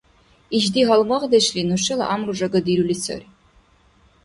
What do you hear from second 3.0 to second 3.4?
сари.